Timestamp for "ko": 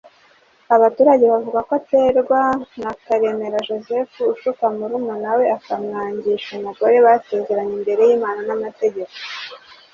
1.67-1.71